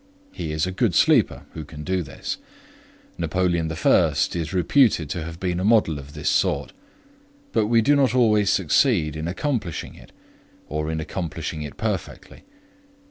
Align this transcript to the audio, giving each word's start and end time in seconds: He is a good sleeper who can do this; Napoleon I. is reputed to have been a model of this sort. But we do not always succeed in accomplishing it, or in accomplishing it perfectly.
He 0.31 0.51
is 0.51 0.65
a 0.65 0.71
good 0.71 0.95
sleeper 0.95 1.43
who 1.53 1.63
can 1.63 1.83
do 1.83 2.01
this; 2.01 2.39
Napoleon 3.19 3.71
I. 3.71 4.13
is 4.33 4.51
reputed 4.51 5.11
to 5.11 5.21
have 5.23 5.39
been 5.39 5.59
a 5.59 5.63
model 5.63 5.99
of 5.99 6.15
this 6.15 6.27
sort. 6.27 6.73
But 7.51 7.67
we 7.67 7.83
do 7.83 7.95
not 7.95 8.15
always 8.15 8.49
succeed 8.49 9.15
in 9.15 9.27
accomplishing 9.27 9.93
it, 9.93 10.11
or 10.67 10.89
in 10.89 10.99
accomplishing 10.99 11.61
it 11.61 11.77
perfectly. 11.77 12.45